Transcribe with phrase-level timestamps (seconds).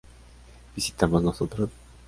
[0.75, 1.69] ¿Visitamos nosotros?